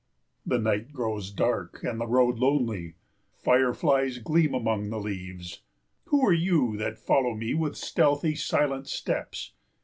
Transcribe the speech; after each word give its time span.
The 0.47 0.57
night 0.57 0.91
grows 0.93 1.29
dark 1.29 1.83
and 1.83 2.01
the 2.01 2.07
road 2.07 2.39
lonely. 2.39 2.95
Fireflies 3.37 4.17
gleam 4.17 4.55
among 4.55 4.89
the 4.89 4.99
leaves. 4.99 5.61
Who 6.05 6.25
are 6.25 6.33
you 6.33 6.75
that 6.77 6.97
follow 6.97 7.35
me 7.35 7.53
with 7.53 7.75
stealthy 7.77 8.33
silent 8.33 8.87
steps? 8.87 9.53